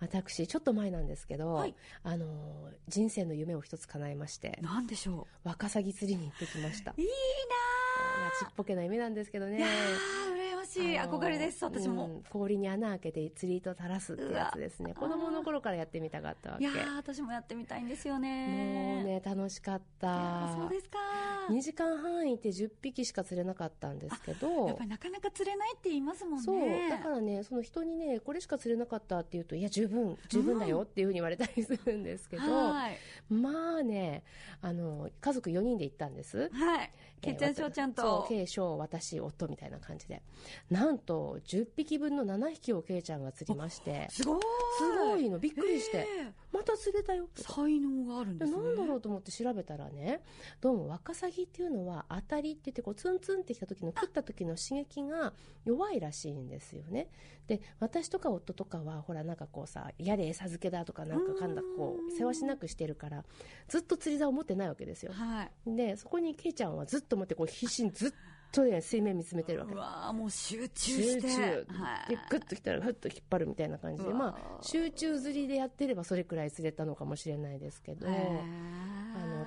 [0.00, 6.94] 私、ちょっと前なんですけど、はいあの、人生の夢を一つ叶えまして、なんでしょワカサギ釣りに行ってきました。
[6.96, 7.00] う。
[7.00, 7.08] いい
[8.20, 9.64] まあちっぽけな夢なんですけどね。
[10.98, 12.06] 憧れです、私も。
[12.06, 14.94] うん氷に穴開けて釣り糸垂らすってやつですね。
[14.94, 16.64] 子供の頃からやってみたかったわけ。
[16.64, 19.00] いやー、私もやってみたいんですよもね。
[19.02, 20.56] うね、楽しかった。
[20.56, 20.98] そうですか。
[21.54, 26.44] 2時間半いて10匹しか釣れなかったんですけど、やっぱりなかなか釣れないって言いますもんね。
[26.44, 26.88] そう。
[26.90, 32.96] だからね、その人にね、これしか釣れなかったって言うと、いや、十分、十分だよっていうふうに言われたりするんですけど、はい。
[33.28, 34.22] まあね、
[34.62, 36.50] あの、家族4人で行ったんです。
[36.52, 36.90] はい。
[37.20, 38.28] けっちゃん、しょうちゃんそとう、。
[38.28, 40.22] ケイ、ショウ、私、夫みたいな感じで。
[40.70, 44.40] なんと、10匹分の7匹をケイちゃんが釣りまして、すごい。
[44.78, 46.06] すごいの、びっくりして
[46.52, 47.28] また釣れたよ。
[47.36, 48.56] 才能があるんですね。
[48.56, 50.22] なんだろうと思って調べたらね、
[50.60, 55.32] どうもワカサギっていうのは当たりって言ってこうツンツンってきた時の食った時の刺激が
[55.64, 57.08] 弱いらしいんですよね。
[57.46, 63.24] で、私とか夫とかはほらなんかこうさ、やれ餌漬けだとかなんかかんだこう、世話しなくしてるから、
[63.68, 65.12] ずっと釣り竿を持ってないわけですよ。
[65.12, 65.76] はい。
[65.76, 68.12] で、そこにケイちゃんはずっと持ってこう必死にずっ
[68.52, 69.76] とね、水面見つめてるわけう。
[69.76, 71.28] わーもう集中して。
[71.28, 71.66] 集中。
[71.68, 78.06] はいで、グッときたら、ふっと引っ張るみたいな感じで、まあ、集中釣りでやってればそれくらい釣れたのかもしれないですけど、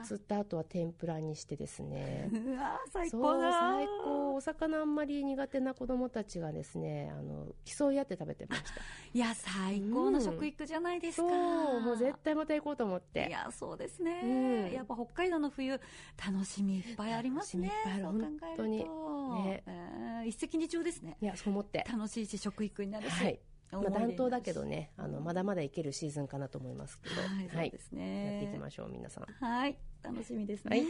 [0.03, 2.29] 釣った後は天ぷらにしてですね。
[2.31, 4.35] うわー最高だ最高。
[4.35, 8.67] お魚あんまり苦手な子供たちがですね、あの、競い合って食べてました。
[9.13, 11.29] いや、最高の食育じゃないですか。
[11.29, 13.27] そう、もう絶対また行こうと思って。
[13.27, 14.21] いや、そうですね。
[14.23, 14.27] う
[14.69, 15.79] んやっぱ北海道の冬、
[16.25, 17.71] 楽しみいっぱいありますね。
[18.03, 21.17] 本当にねえー一石二鳥ですね。
[21.21, 21.85] いや、そう思って。
[21.91, 23.13] 楽しいし、食育になるし。
[23.13, 23.39] はい。
[23.71, 27.15] まあ、暖冬だけどね、あの、まだまだいけるシーズンかなと思いますけど。
[27.15, 29.25] はいそうですねやっていきましょう、皆さん。
[29.43, 29.77] はい。
[30.03, 30.77] 楽しみですね。
[30.77, 30.87] はい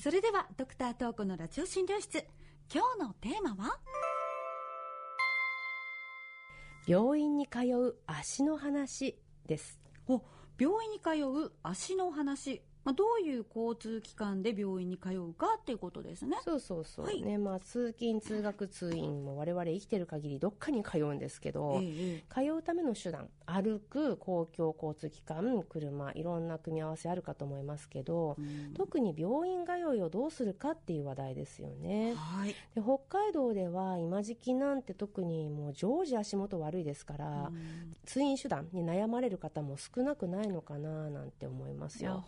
[0.00, 2.24] それでは、ドクタートークのラジオ診療室。
[2.72, 3.80] 今日のテーマは？
[6.86, 9.80] 病院に通う足の話です。
[10.06, 10.22] お、
[10.56, 12.62] 病院に通う足の話。
[12.84, 16.38] まあ、どういう交通機関で病院に通うかっていうことですね。
[16.44, 17.06] そうそうそう。
[17.06, 28.36] はいね、まあ、通勤、通学、通院も我々生きてる限りどっかに通うんですけど、ええ通うための手段、歩く、公共交通機関、車、いろんな組み合わせあるかと思いますけど、
[28.74, 32.14] 特に病院通いをどうするかっていう話題ですよね。
[32.14, 32.54] はい。
[32.74, 37.52] で北海道では今時期なんて特にもう常時足元悪いですから、
[38.06, 42.24] 通院手段に悩まれる方も少なくないのかななんて思いますいや、よ。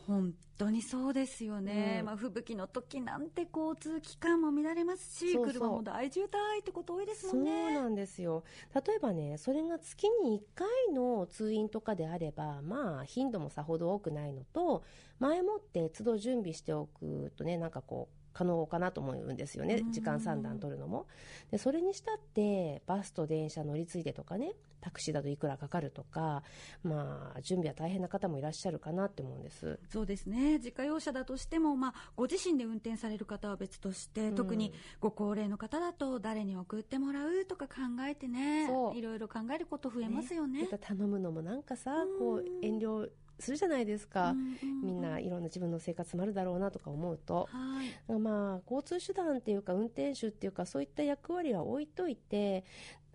[0.63, 1.99] 本当にそうですよね。
[2.01, 6.29] うんまあ、吹雪の時なんて交通機関も乱れますし、そうそう車も大渋滞
[6.61, 7.75] ってこと多いですそうもんね。
[7.75, 8.45] なんですよ。
[8.75, 14.85] 例えばね、それが月に1回の通院とかであれば、まあ、頻度もさほど多くないのと、
[15.19, 19.83] 前もって都度準備しておくとね、なんかこう、可能かなと思うんですよね。
[19.91, 21.07] 時間算段取るのも。
[21.51, 26.43] で、それにしたって、バスと電車乗り継いでとかね、タクシーだといくらかかるとか、
[26.83, 29.79] まあ、準備は大変な方もいらっしゃるかなって思うんです。
[29.89, 30.55] そうですね。
[30.59, 37.75] 自家用車だとしても、まあ、ご自身で運転される方は別として、特にご高齢の方だと誰に送ってもらうとか考
[38.09, 40.63] えてね、いろいろ考えること増えますよね。
[40.63, 44.31] また頼むのもなんかさ、こう、遠慮するじゃないですか。
[44.31, 47.49] うんうんみんないろんな自分の生活もあるだろうなとか思うと。
[47.51, 48.13] はい。
[48.19, 52.65] まあ、交通手段っていうか、運転手っていうか、そういった役割は置いといて、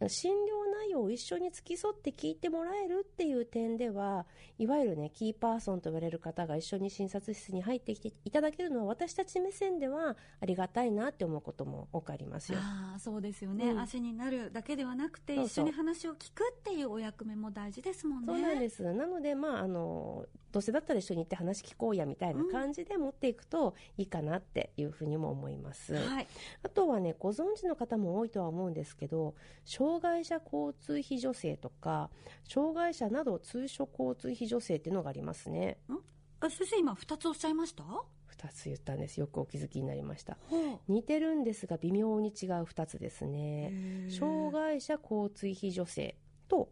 [0.07, 4.25] 診療内容を一緒に付き添って聞いてもらえるっていう点では、
[4.59, 12.59] いわゆるね、キーパーソンと言われる方が一緒に診察室に入ってきていただけるのは、私たち目線ではありがたいなって思うことも多くありますよ。
[12.61, 18.27] ああ、そうですよね、うん足になるだけではなくて、一緒に話を聞くっていうお役目も大事ですもんね。
[18.27, 18.83] そうなんです。
[18.83, 25.95] なので、まあ、あの、どうせだったら一緒に行って話聞こうや、みたいな感じで持っていくといいかなっていうふうにも思います。
[25.95, 26.27] はい。
[26.63, 29.35] あとはね、ご存知の方も多いとは思うんですけど、
[29.65, 32.09] 障害者交通費助成とか、
[32.45, 35.77] 障害者など通所交通費助成っていうのがありますね。
[35.89, 35.93] ん？
[36.39, 37.83] あ先生今二つおっしゃいました？
[38.27, 39.19] 二つ言ったんです。
[39.19, 40.37] よくお気づきになりました。
[40.49, 44.07] ほ似てるんですが、微妙に違う二つですね。
[44.09, 46.15] 障害者交通費助成
[46.47, 46.69] と、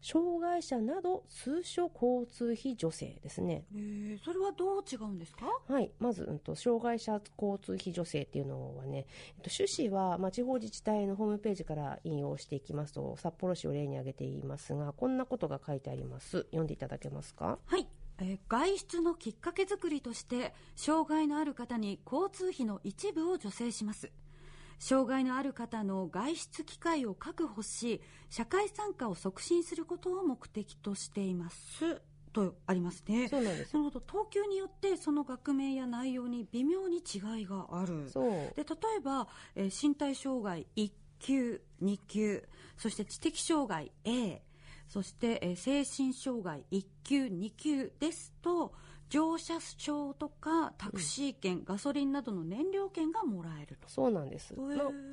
[0.00, 3.64] 障害者など通所交通費助成ですね。
[3.74, 3.78] う。
[3.78, 5.46] えー、それはどう違うんですか？
[5.66, 5.90] はい。
[5.98, 9.06] まず、うんと、障害者交通費助成っていうのはね、
[9.36, 16.42] えっと、趣旨は、まあ、地方自治体のホームページから引用していきますと、札幌市を例に挙げて言いますが、こんなことが書いてあります。
[16.50, 17.58] 読んでいただけますか？
[17.64, 17.86] はい。
[18.20, 24.10] えー外出のきっかけ作りとして、障害のある方に交通費の一部を助成します。
[24.78, 32.00] 障害のある方の外出機会を確保し、社会参加を促進することを目的としています。
[32.32, 33.28] とありますね。
[33.28, 34.00] そうなんですなるほど。
[34.00, 38.08] 等級によってその学名や内容に微妙に違いがある。
[38.10, 44.42] そうで、例えば、えー身体障害1級、2級、そして知的障害 A、
[44.88, 48.72] そして、えー精神障害1級2級ですと
[49.08, 53.88] 乗車証とかタクシー券、ガソリンなどの燃料券がもらえると。
[53.88, 54.54] そうなんです、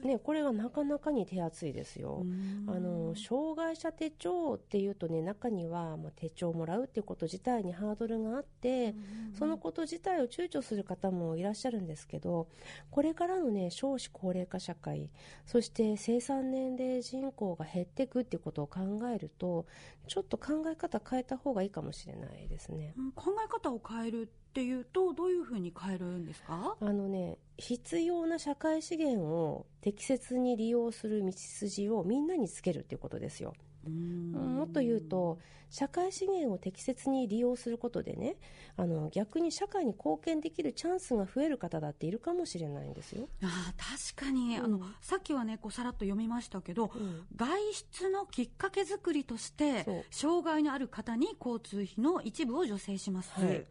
[0.04, 2.26] ね、これがなかなかに手厚いですよ、
[2.68, 8.96] あの障害者手帳っていうとね中には、まあ、手帳をもらうっていうこと自体にハードルがあって、
[9.38, 12.48] そのこと自体を躊躇する方もいらっしゃるんですけど
[12.92, 15.10] これからのね少子高齢化社会
[15.46, 18.80] そして生産年齢人口が減っていくっていうことを考
[19.14, 19.66] えると
[20.08, 22.94] ちょっと考え方変えた方がいいかもしれないですね。
[22.98, 26.76] うん考え方を変えるっていうとどういうふうに変えるんですか？
[26.80, 33.54] あのね必要な社会資源を適切に利用する道筋をみんなにつけるっていうことですよ。
[33.90, 35.40] もっと言うと
[35.70, 38.38] 社会資源を適切に利用することでね
[38.78, 43.28] あの逆に社会に貢献できるチャンスが増える方だっているかもしれないんですよ。
[43.44, 44.66] あー確かに、うん。
[44.66, 47.26] あのさっきはねこうさらっと読みましたけど、うん。
[47.36, 53.66] 外出のきっかけ作りとして障害のある方に交通費の一部を助成します、はい。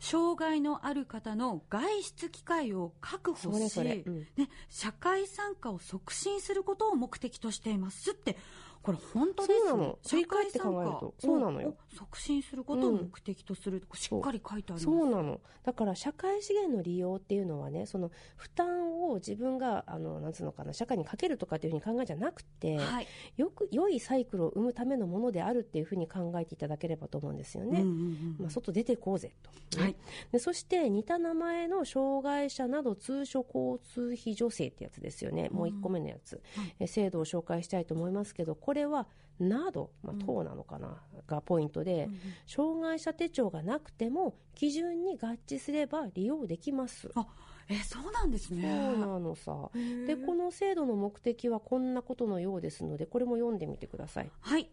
[0.00, 3.38] 障害のある方の外出機会を確保
[3.68, 4.26] しうん。
[4.36, 8.36] ね、社会参加を促進することを目的としていますって
[8.84, 9.98] これ本当ですねそうなの。
[10.06, 11.14] 振り返って考えると。
[11.18, 11.70] そうなのよ。
[11.70, 14.84] を促進することを目的とする、しっかり書いてあります。
[14.84, 15.40] そうなの。
[15.62, 23.06] だから社会資源の利用っていうのはねその負担を自分があのなんつうのかな社会にかけるとかっていうふうに考えじゃなくて、はい。
[23.38, 27.80] よく良いサイクルを生むためのものであるっていうふうに考えていただければと思うんですよね。
[27.80, 29.32] うんうんうんまあ、外出てこうぜ
[29.70, 29.96] と、ねはい。
[30.30, 36.76] でそして似た名前の障害者など通所交通費助成ってやつですよね、もう1個目のやつ、はい。
[36.80, 39.06] え制度を紹介したいと思いますけどこれは
[39.38, 42.08] など、まあ、等なのかな、がポイントで、
[42.46, 47.10] 障害者手帳がなくても基準に合致すれば利用できます。
[47.14, 47.26] あ
[47.68, 49.70] えそうなんですそうねなのさ。
[50.06, 54.30] でこの制度の目的はこんなことのようですのでこれも読んでみてください。
[54.40, 54.68] はい。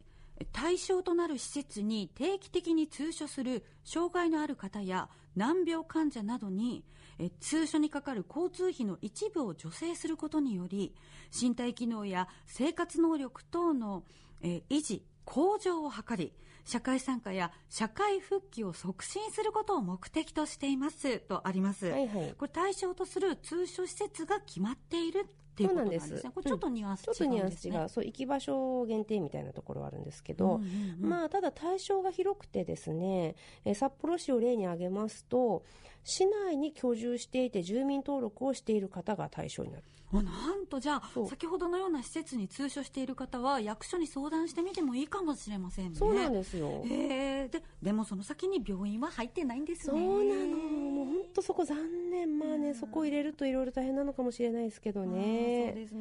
[0.51, 6.83] 対象となる施設に定期的に通所する障害のある方や難病患者などに
[7.23, 10.95] え通所にかかる交通費の一部を助成することにより
[11.39, 14.03] 身体機能や生活能力等の
[14.41, 16.33] え維持向上を図り
[16.65, 26.21] 社会参加や社会復帰を促進することを目的としていますとあります、はいはいこれ対象とする通所施設が決まっているっていうことなんですね。
[26.33, 27.89] これちょっとニュアンスちょっとニュアンス違う。
[27.89, 33.35] そう行き場所限定みたいなところはあるんですけど、うんうんうんまあ、ただ対象が広くてですね、
[33.65, 35.63] えー札幌市を例に挙げますと
[36.03, 39.83] 市内に居住していて住民登録をしている方が対象になる。
[40.13, 45.97] あなんとじゃあ先ほどのような施設に通所している方は役所に相談してみてもいいかもしれませんね。
[45.97, 49.99] そうなんですよ、へえででもその先に病院は入ってないんですね。
[49.99, 50.57] そうなの。
[50.57, 51.77] もう本当そこ残
[52.09, 52.37] 念。
[52.37, 52.75] まあね、うん。
[52.75, 56.00] そこ入れるといろいろ大変なのかもしれないですけどあーそうねですね、う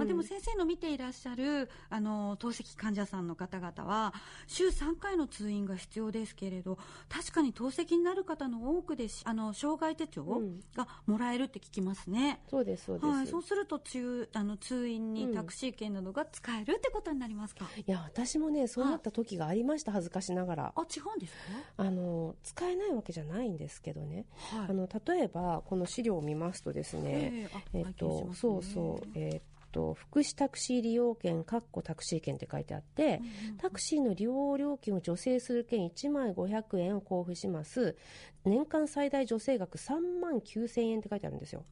[0.00, 4.14] まあ、でも先生の見ていらっしゃるあの透析患者さんの方々は
[4.46, 10.60] 週3回の通院が必要ですけれど確かに透析になる方の多くでしあの障害手帳うん。
[10.76, 12.40] がもらえるって聞きますね。
[12.48, 20.72] そうですそうです、はい、そうすると通あの通院にうんタクシー券などが使えるってことになりますか、いや私もねそうなった時がありました恥ずかしながら。
[20.76, 21.34] あ違うんです
[21.76, 24.66] あの使えないわけじゃないんですけどね、か、はい。
[24.70, 27.56] あの例えばこの資料を見ますとですね、ええ。
[27.56, 33.20] あえっと、ねそうそう、えっと、福祉タクシー利用券、かっこタクシー券って書いてあって、
[33.58, 37.96] タクシーの利用料金を助成する券1枚500円を交付します。
[38.44, 41.64] 年間最大助成額3万9000円って書いてあるんですよ。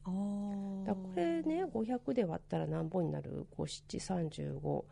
[0.85, 4.83] だこれね、500で割ったら何本になる ?5、7、35、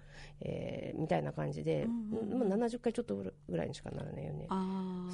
[0.42, 4.48] えーみたいな感じで、うんうんうんまあ、70回ちょっとぐらいにしかならないよね。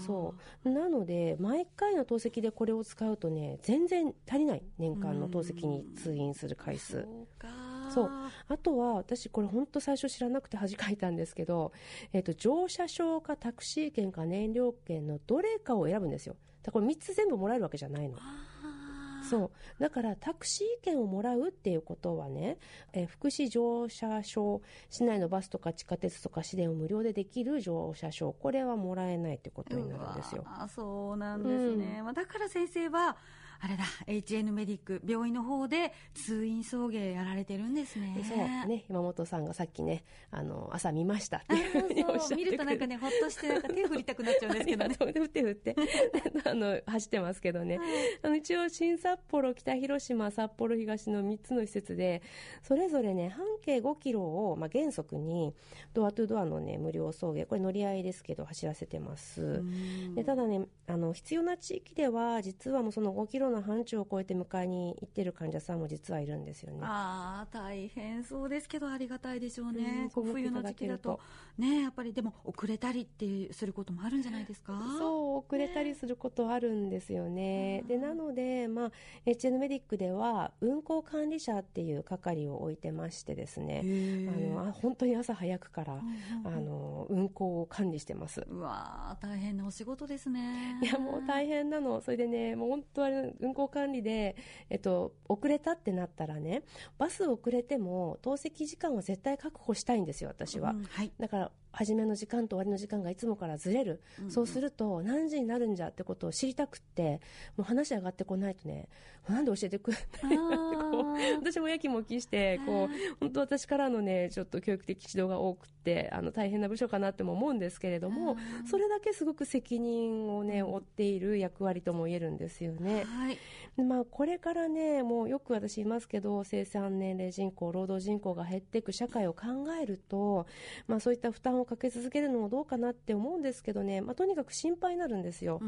[0.05, 7.47] そうなので毎回の透析でこれを使うとね全然足りない年間の透析に通院する回数そうか
[7.93, 8.11] そう。
[8.47, 11.71] あとは私これ本当最初知らなくて恥かいたんですけど、
[12.11, 16.35] えっと乗車証かタクシー券か燃料券のどれかを選ぶんですよ。
[16.63, 18.17] だからこれ3つ全部もらえるわけじゃないの。
[18.17, 19.29] あー。
[19.29, 19.51] そう。
[19.79, 22.57] だからタクシー券をもらうっていうことはね、
[22.91, 30.43] えー福祉乗車証市内のバスとか地下鉄とか市電を無料でできる乗車証これはもらえないってことになるんですよ。
[30.45, 33.17] うわーそうなんですね、まあ、だから先生は
[33.63, 38.13] あれだ HN メディック病院の方で通院送迎やられてるんですね。
[38.27, 42.35] そうね山本さんがさっきねあの朝見ましたってあいうふうにおっしゃって。
[42.35, 44.95] くれてーそう見るとなんかねほっとしてなんか手振りたくなっちゃうんですけどね。
[44.95, 45.75] 振って振って。
[46.43, 47.79] あの走ってますけどね、
[48.21, 52.21] あの一応新札幌北広島札幌東の3つの施設で
[52.63, 55.53] それぞれね半径5キロを、まあ、原則に
[55.93, 60.15] ドアトゥドアのね無料送迎これ乗り合いですけど走らせてます、うん。
[60.15, 66.79] でただねあの必要な地域では実はもうその5キロのの範疇を超えて迎えに行ってる患者さんも実はいるんですよね。
[66.81, 71.19] ああ大変そうですけどありがたいでしょうね、うん冬の時期だと。
[71.57, 74.73] ねやっぱりでも遅れたりってすることもあるんじゃないですか？
[74.97, 77.83] そう遅れたりすることあるんですよね。
[77.87, 78.91] でなので、まあ、
[79.25, 83.81] HN メディックでは運行管理者っていう係を置いてましてですね。
[84.29, 86.01] あのあ本当に朝早くから、
[86.43, 88.45] あの運行を管理してます。
[88.49, 90.79] うわー大変なお仕事ですね。
[90.81, 94.35] いやもう大変なの、それでね、もう本当あれ、運行管理で、
[94.69, 96.63] えっと、遅れたってなったらね、
[96.97, 100.71] バス遅れても、透析時間は絶対確保したいんですよ、私は。
[100.71, 104.31] うんはいだから初めの時間と終わりの時間がいつもからずれる、うんうん。
[104.31, 107.19] そうすると何時になるんじゃってことを知りたくって
[107.57, 108.87] もう話上がってこないとね。
[109.27, 110.47] なんで教えてくれないの？
[110.47, 118.35] ってこう私もやきもきしてこう本当私からのねちょっと教育的指導が多くてあの大変な部署かなっても思うんですけれども
[118.69, 123.05] それだけすごく責任をね負っている役割とも言えるんですよね。
[123.05, 123.37] はい。
[123.77, 129.47] でまあ、これからね、もうよく私言いますけど、生産年齢人口、労働人口が減っていく社会を考
[129.81, 130.45] えると、
[130.85, 135.59] まあ、そういった負担をかけ続けるのもどうかなって思うんですけどね、まあ、とにかく心配になるんですよ、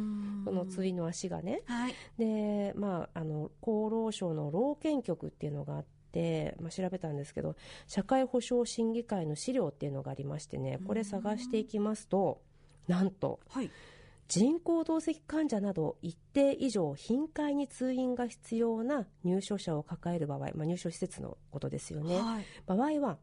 [0.44, 1.62] その通院の足がね。
[1.66, 1.94] はい。
[2.18, 7.56] で、まあ、あの厚労省の老健局っていうのがあって、まあ、調べたんですけど、
[7.88, 12.42] 社会保障審議会の資料っていうのがありましてね、これ探していきますと、
[12.88, 13.70] なんと、はい。
[14.28, 22.46] 人工透析患者など一定以上頻回に通院が必要な入所者を抱える場合、まあ、入所施設のことですよね、はい。
[22.66, 23.20] 場合は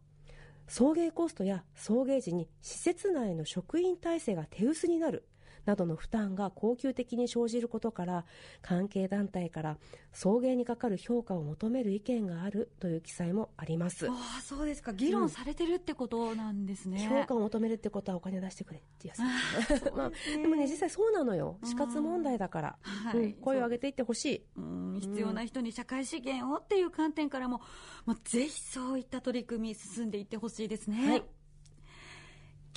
[0.69, 5.28] 送迎コストや送迎時に施設内の職員体制が手薄になる。
[5.64, 8.25] などの負担が恒久的に生じることから
[8.61, 9.78] 関係団体から
[10.12, 14.09] 送迎にかかる評価を求める意見があるという記載もあります。
[14.09, 14.92] ああそうですか。
[14.92, 19.21] 議論されてるってことなんですね、評価を求めるってことはお金出してくれってやつ。
[19.95, 21.59] まあでもね実際そうなのよ。
[21.64, 23.19] 死活問題だから、はい。
[23.19, 23.33] うん。
[23.35, 24.47] 声を上げていってほしい。
[24.57, 24.99] うん。
[25.00, 27.61] 必要な人に社会資源をっていう観点からも、
[28.04, 31.25] もうぜひそういった取り組み進んでいってほしいですね、はい。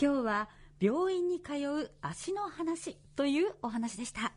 [0.02, 0.50] 今日は
[0.80, 4.34] 病院に通う足の話というお話でした。